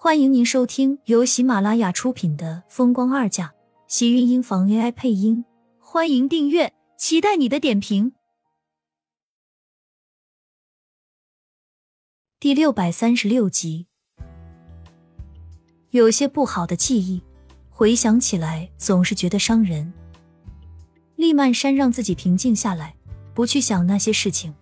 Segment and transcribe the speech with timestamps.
[0.00, 3.46] 欢迎您收听由喜马拉雅出品的《风光二嫁》，
[3.88, 5.44] 喜运音房 AI 配音。
[5.80, 8.12] 欢迎订阅，期待你的点评。
[12.38, 13.88] 第六百三十六集，
[15.90, 17.20] 有些不好的记忆，
[17.68, 19.92] 回想起来总是觉得伤人。
[21.16, 22.94] 厉曼山让自己平静下来，
[23.34, 24.54] 不去想那些事情，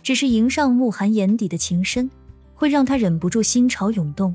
[0.00, 2.08] 只是迎上慕寒眼底的情深，
[2.54, 4.32] 会让他忍不住心潮涌动。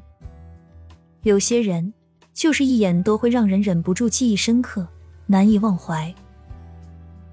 [1.24, 1.94] 有些人
[2.34, 4.88] 就是一眼都会让人忍不住记忆深刻、
[5.26, 6.14] 难以忘怀。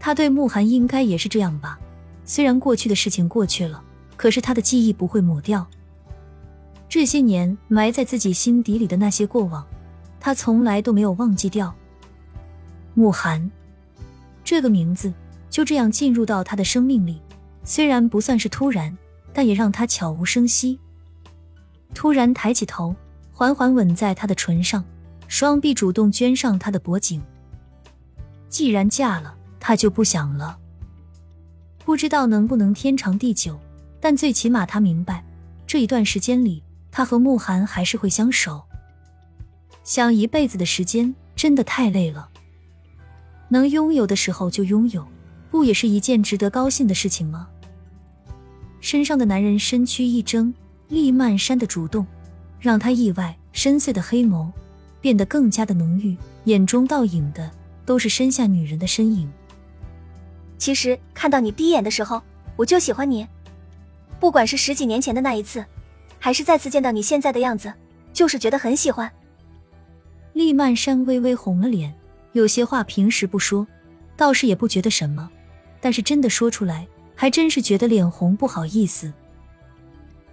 [0.00, 1.78] 他对慕寒应该也是这样吧？
[2.24, 3.82] 虽然过去的事情过去了，
[4.16, 5.66] 可是他的记忆不会抹掉。
[6.88, 9.64] 这些年埋在自己心底里的那些过往，
[10.18, 11.74] 他从来都没有忘记掉。
[12.94, 13.50] 慕寒
[14.42, 15.12] 这个名字
[15.48, 17.20] 就这样进入到他的生命里，
[17.62, 18.96] 虽然不算是突然，
[19.32, 20.78] 但也让他悄无声息。
[21.94, 22.94] 突然抬起头。
[23.38, 24.82] 缓缓吻在他的唇上，
[25.28, 27.22] 双臂主动圈上他的脖颈。
[28.48, 30.56] 既然嫁了，他就不想了。
[31.84, 33.60] 不知道能不能天长地久，
[34.00, 35.22] 但最起码他明白，
[35.66, 38.64] 这一段时间里，他和慕寒还是会相守。
[39.84, 42.30] 想一辈子的时间真的太累了。
[43.50, 45.06] 能拥有的时候就拥有，
[45.50, 47.46] 不也是一件值得高兴的事情吗？
[48.80, 50.54] 身上的男人身躯一怔，
[50.88, 52.06] 厉曼山的主动。
[52.60, 54.50] 让他意外，深邃的黑眸
[55.00, 57.50] 变得更加的浓郁，眼中倒影的
[57.84, 59.30] 都是身下女人的身影。
[60.58, 62.22] 其实看到你第一眼的时候，
[62.56, 63.26] 我就喜欢你，
[64.18, 65.64] 不管是十几年前的那一次，
[66.18, 67.72] 还是再次见到你现在的样子，
[68.12, 69.10] 就是觉得很喜欢。
[70.32, 71.94] 厉曼山微微红了脸，
[72.32, 73.66] 有些话平时不说，
[74.16, 75.30] 倒是也不觉得什么，
[75.80, 79.12] 但是真的说出来，还真是觉得脸红不好意思。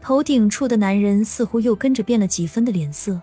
[0.04, 3.22] 头顶处的男人似乎又跟着变了几分的脸色，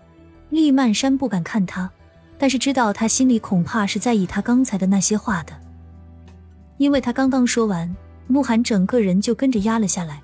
[0.49, 1.87] 厉曼山不敢看他，
[2.39, 5.53] 但是知道他心里恐怕是在意他刚才的那些话的，
[6.77, 10.19] 因为他刚刚说完，慕寒整个人就跟着压了下来，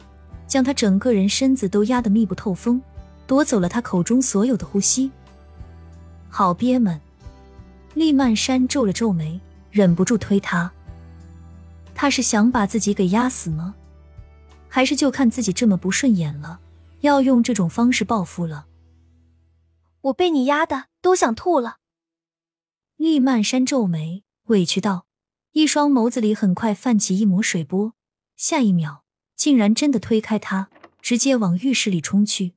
[0.47, 2.81] 将他整个人身子都压得密不透风，
[3.27, 5.11] 夺走了他口中所有的呼吸。
[6.27, 6.99] 好憋闷，
[7.93, 10.71] 厉曼山皱了皱眉，忍不住推他，
[11.93, 13.75] 他是想把自己给压死吗？
[14.69, 16.59] 还是就看自己这么不顺眼了，
[17.01, 18.67] 要用这种方式报复了。
[20.01, 21.77] 我被你压的都想吐了。
[22.95, 25.05] 厉曼山皱眉，委屈道，
[25.51, 27.93] 一双眸子里很快泛起一抹水波，
[28.35, 29.03] 下一秒
[29.35, 30.69] 竟然真的推开他，
[31.01, 32.53] 直接往浴室里冲去。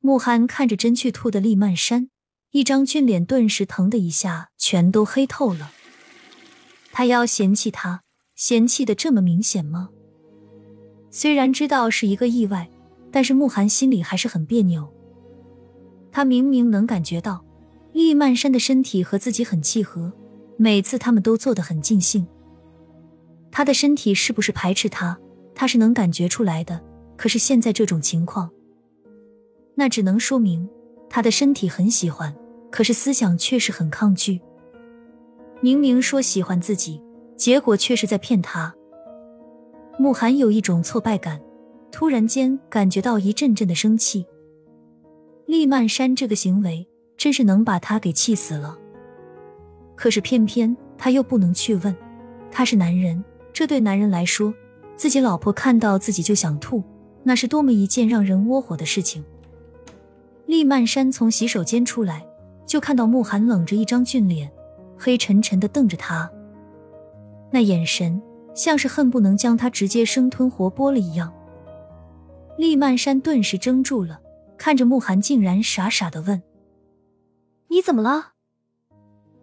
[0.00, 2.10] 慕寒看着真去吐的厉曼山，
[2.50, 5.72] 一张俊脸顿时疼的一下全都黑透了。
[6.92, 8.02] 他要嫌弃他，
[8.34, 9.90] 嫌弃的这么明显吗？
[11.16, 12.68] 虽然知道是一个意外，
[13.10, 14.86] 但是慕寒心里还是很别扭。
[16.12, 17.42] 他明明能感觉到
[17.94, 20.12] 厉曼山的身体和自己很契合，
[20.58, 22.26] 每次他们都做得很尽兴。
[23.50, 25.18] 他的身体是不是排斥他？
[25.54, 26.78] 他是能感觉出来的。
[27.16, 28.50] 可是现在这种情况，
[29.74, 30.68] 那只能说明
[31.08, 32.36] 他的身体很喜欢，
[32.70, 34.38] 可是思想却是很抗拒。
[35.62, 37.00] 明明说喜欢自己，
[37.38, 38.74] 结果却是在骗他。
[39.98, 41.40] 慕寒有一种挫败感，
[41.90, 44.26] 突然间感觉到一阵阵的生气。
[45.46, 46.86] 厉曼山这个行为
[47.16, 48.78] 真是能把他给气死了。
[49.94, 51.96] 可是偏偏他又不能去问，
[52.50, 53.24] 他是男人，
[53.54, 54.52] 这对男人来说，
[54.96, 56.82] 自己老婆看到自己就想吐，
[57.22, 59.24] 那是多么一件让人窝火的事情。
[60.44, 62.26] 厉曼山从洗手间出来，
[62.66, 64.52] 就看到慕寒冷着一张俊脸，
[64.98, 66.30] 黑沉沉的瞪着他，
[67.50, 68.20] 那眼神。
[68.56, 71.32] 像是恨不能将他直接生吞活剥了一样。
[72.58, 74.18] 厉曼山顿时怔住了，
[74.56, 76.42] 看着慕寒，竟然傻傻的问
[77.68, 78.32] ：“你怎么了？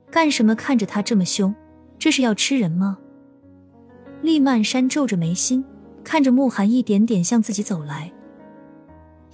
[0.09, 1.53] 干什么看着他这么凶？
[1.99, 2.97] 这是要吃人吗？”
[4.23, 5.63] 厉曼山皱着眉心，
[6.03, 8.11] 看着慕寒一点点向自己走来：“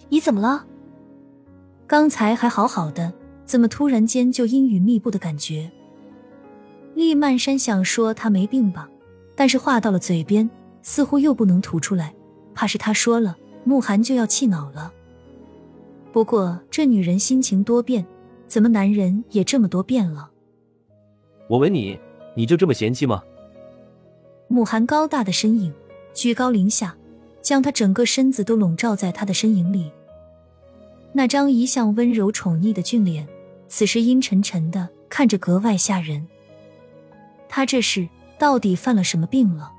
[0.09, 0.65] 你怎么了？
[1.87, 3.13] 刚才还好好的，
[3.45, 5.71] 怎么突然间就阴雨密布的感觉？”
[6.95, 8.89] 厉曼山想说他没病吧。
[9.39, 10.49] 但是话到了嘴边，
[10.81, 12.13] 似乎又不能吐出来，
[12.53, 14.91] 怕是他说了，慕寒就要气恼了。
[16.11, 18.05] 不过这女人心情多变，
[18.47, 20.29] 怎么男人也这么多变了？
[21.47, 21.97] 我吻你，
[22.35, 23.23] 你就这么嫌弃吗？
[24.49, 25.73] 慕寒高大的身影
[26.13, 26.93] 居高临下，
[27.41, 29.89] 将他整个身子都笼罩在他的身影里。
[31.13, 33.25] 那张一向温柔宠溺的俊脸，
[33.69, 36.27] 此时阴沉沉的，看着格外吓人。
[37.47, 38.05] 他这是。
[38.39, 39.71] 到底犯了什么病了？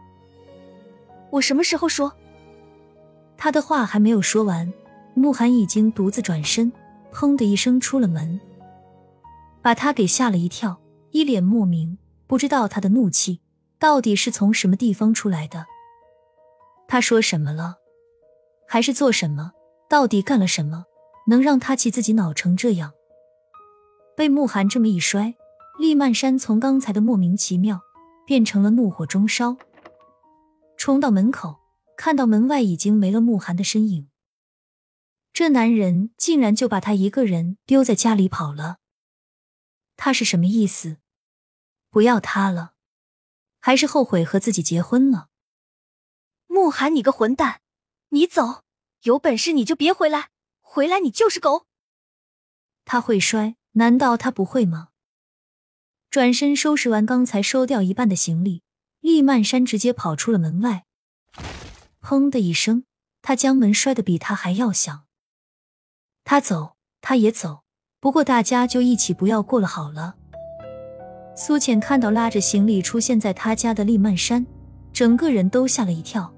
[1.31, 2.13] 我什么时候说？
[3.37, 4.71] 他的话还没有说完，
[5.15, 6.71] 慕寒已经独自转身，
[7.11, 8.39] 砰的一声出了门，
[9.63, 10.79] 把他给吓了一跳，
[11.11, 11.97] 一脸莫名，
[12.27, 13.41] 不知道他的怒气
[13.79, 15.65] 到底是从什么地方出来的。
[16.87, 17.77] 他说什么了？
[18.69, 19.53] 还是做什么？
[19.89, 20.85] 到底干了什么，
[21.29, 22.93] 能让他气自己恼成这样？
[24.17, 25.35] 被慕寒这么一摔，
[25.79, 27.81] 厉曼山从刚才的莫名其妙
[28.31, 29.57] 变成了怒火中烧，
[30.77, 31.59] 冲到门口，
[31.97, 34.09] 看到门外已经没了慕寒的身影。
[35.33, 38.79] 这男人竟然就把他一个人丢在家里跑了，
[39.97, 40.99] 他是什么意思？
[41.91, 42.75] 不要他了，
[43.59, 45.27] 还是后悔和自己结婚了？
[46.47, 47.63] 慕寒，你个混蛋，
[48.11, 48.63] 你走！
[49.03, 50.29] 有本事你就别回来，
[50.61, 51.67] 回来你就是狗。
[52.85, 54.90] 他会摔，难道他不会吗？
[56.11, 58.63] 转身收拾完刚才收掉一半的行李，
[59.01, 60.83] 厉曼山直接跑出了门外。
[62.03, 62.83] 砰的一声，
[63.23, 65.05] 他将门摔得比他还要响。
[66.25, 67.61] 他走，他也走，
[68.01, 70.17] 不过大家就一起不要过了好了。
[71.37, 74.45] 苏浅看到拉着行李出现在他家的厉曼山，
[74.93, 76.35] 整个人都吓了一跳。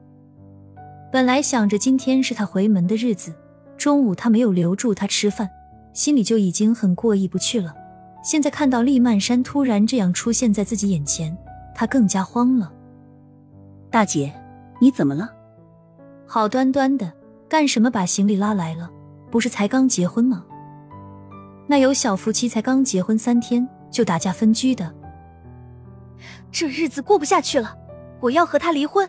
[1.11, 3.35] 本来想着今天是他回门的日子，
[3.79, 5.49] 中午他没有留住他吃饭，
[5.95, 7.75] 心里就已经很过意不去了。
[8.23, 11.37] 现在看到厉曼山突然这样出现在自己眼前，
[11.75, 12.73] 他更加慌了。
[13.91, 14.33] 大姐，
[14.81, 15.29] 你怎么了？
[16.27, 17.13] 好端端的，
[17.49, 18.89] 干什么把行李拉来了？
[19.31, 20.45] 不是才刚结婚吗？
[21.67, 24.95] 那有小夫妻才刚结婚三天就打架分居的？
[26.51, 27.77] 这日子过不下去了，
[28.21, 29.09] 我要和他离婚。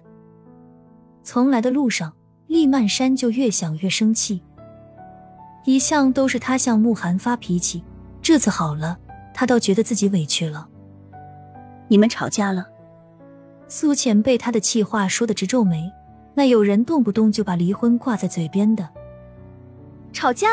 [1.24, 2.14] 从来的路上，
[2.48, 4.42] 厉曼山就越想越生气。
[5.66, 7.84] 一向都是他向慕寒发脾气，
[8.24, 8.98] 这次好了，
[9.34, 10.66] 他倒觉得自己委屈了。
[11.90, 12.66] 你们吵架了？
[13.68, 15.92] 苏浅被他的气话说的直皱眉。
[16.34, 18.90] 那有人动不动就把离婚挂在嘴边的？
[20.14, 20.48] 吵架？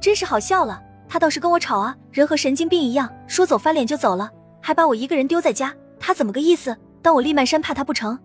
[0.00, 0.80] 真是好笑了。
[1.08, 4.30] 他倒是跟我吵啊，人和神经病一样，说走翻脸就走了，
[4.60, 6.74] 还把我一个人丢在家，他怎么个意思？
[7.02, 8.16] 当我厉曼山怕他不成？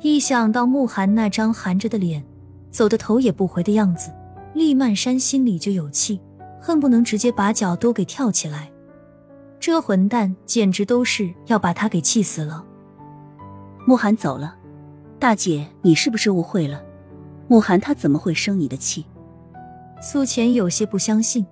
[0.00, 2.24] 一想到慕寒那张含着的脸，
[2.70, 4.10] 走的头也不回的样子，
[4.54, 6.20] 厉曼山心里就有气，
[6.60, 8.70] 恨不能直接把脚都给跳起来。
[9.58, 12.64] 这混蛋简直都是要把他给气死了。
[13.86, 14.54] 慕寒走了，
[15.18, 16.82] 大姐，你是不是误会了？
[17.48, 19.04] 慕寒他怎么会生你的气？
[20.00, 21.44] 苏浅有些不相信，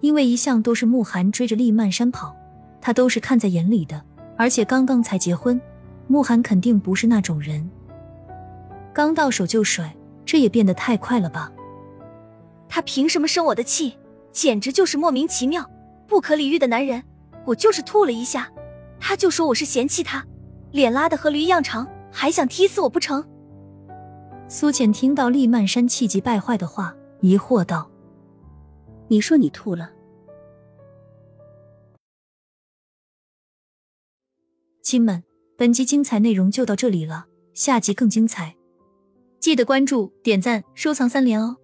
[0.00, 2.34] 因为一向都是慕寒追着厉曼山跑，
[2.80, 4.02] 他都是看在眼里的，
[4.36, 5.60] 而且刚刚才结婚，
[6.06, 7.70] 慕寒肯定不是那种人。
[8.92, 9.94] 刚到手就甩，
[10.26, 11.50] 这也变得太快了吧？
[12.68, 13.96] 他凭什么生我的气？
[14.34, 15.70] 简直就是莫名其妙、
[16.08, 17.02] 不可理喻的男人！
[17.46, 18.52] 我就是吐了一下，
[18.98, 20.26] 他就说我是嫌弃他，
[20.72, 23.24] 脸拉的和驴一样长，还想踢死我不成？
[24.48, 27.88] 苏浅听到厉曼山气急败坏的话，疑惑道
[29.08, 29.92] ：“你说你吐了？”
[34.82, 35.22] 亲们，
[35.56, 38.56] 本集精彩内容就到这里了，下集更精彩。
[39.38, 41.56] 记得关注、点赞、收藏三连哦，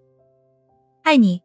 [1.03, 1.43] 爱你！